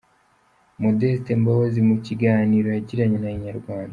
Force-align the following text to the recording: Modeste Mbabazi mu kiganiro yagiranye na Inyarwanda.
Modeste 0.83 1.29
Mbabazi 1.41 1.79
mu 1.89 1.95
kiganiro 2.05 2.67
yagiranye 2.75 3.17
na 3.23 3.29
Inyarwanda. 3.37 3.89